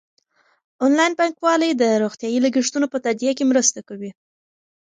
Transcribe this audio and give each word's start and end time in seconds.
انلاین 0.83 1.13
بانکوالي 1.19 1.71
د 1.75 1.83
روغتیايي 2.03 2.39
لګښتونو 2.45 2.87
په 2.93 2.97
تادیه 3.05 3.31
کې 3.37 3.49
مرسته 3.51 3.79
کوي. 3.89 4.11